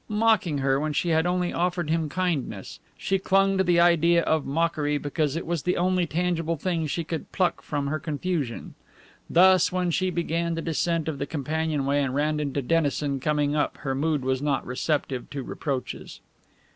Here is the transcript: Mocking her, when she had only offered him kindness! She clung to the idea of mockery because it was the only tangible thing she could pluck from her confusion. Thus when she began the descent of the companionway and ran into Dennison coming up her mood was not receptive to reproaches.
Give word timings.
Mocking 0.09 0.57
her, 0.57 0.79
when 0.79 0.93
she 0.93 1.09
had 1.09 1.27
only 1.27 1.53
offered 1.53 1.91
him 1.91 2.09
kindness! 2.09 2.79
She 2.97 3.19
clung 3.19 3.55
to 3.59 3.63
the 3.63 3.79
idea 3.79 4.23
of 4.23 4.47
mockery 4.47 4.97
because 4.97 5.35
it 5.35 5.45
was 5.45 5.61
the 5.61 5.77
only 5.77 6.07
tangible 6.07 6.55
thing 6.55 6.87
she 6.87 7.03
could 7.03 7.31
pluck 7.31 7.61
from 7.61 7.85
her 7.85 7.99
confusion. 7.99 8.73
Thus 9.29 9.71
when 9.71 9.91
she 9.91 10.09
began 10.09 10.55
the 10.55 10.61
descent 10.63 11.07
of 11.07 11.19
the 11.19 11.27
companionway 11.27 12.01
and 12.01 12.15
ran 12.15 12.39
into 12.39 12.63
Dennison 12.63 13.19
coming 13.19 13.55
up 13.55 13.77
her 13.77 13.93
mood 13.93 14.23
was 14.25 14.41
not 14.41 14.65
receptive 14.65 15.29
to 15.29 15.43
reproaches. 15.43 16.19